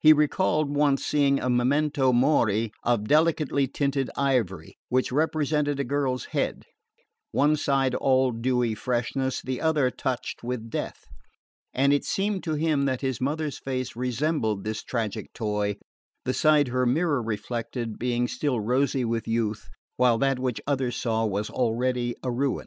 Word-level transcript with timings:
He 0.00 0.12
recalled 0.12 0.74
once 0.74 1.04
seeing 1.06 1.38
a 1.38 1.48
memento 1.48 2.12
mori 2.12 2.72
of 2.82 3.04
delicately 3.06 3.68
tinted 3.68 4.10
ivory, 4.16 4.76
which 4.88 5.12
represented 5.12 5.78
a 5.78 5.84
girl's 5.84 6.24
head, 6.24 6.64
one 7.30 7.54
side 7.54 7.94
all 7.94 8.32
dewy 8.32 8.74
freshness, 8.74 9.40
the 9.40 9.60
other 9.60 9.92
touched 9.92 10.42
with 10.42 10.70
death; 10.70 11.04
and 11.72 11.92
it 11.92 12.04
seemed 12.04 12.42
to 12.42 12.54
him 12.54 12.86
that 12.86 13.00
his 13.00 13.20
mother's 13.20 13.58
face 13.60 13.94
resembled 13.94 14.64
this 14.64 14.82
tragic 14.82 15.32
toy, 15.32 15.76
the 16.24 16.34
side 16.34 16.66
her 16.66 16.84
mirror 16.84 17.22
reflected 17.22 17.96
being 17.96 18.26
still 18.26 18.58
rosy 18.58 19.04
with 19.04 19.28
youth, 19.28 19.68
while 19.96 20.18
that 20.18 20.40
which 20.40 20.60
others 20.66 20.96
saw 20.96 21.24
was 21.24 21.48
already 21.48 22.16
a 22.24 22.30
ruin. 22.32 22.66